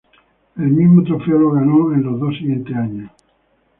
[0.57, 3.11] El mismo trofeo los ganó en los dos siguientes años.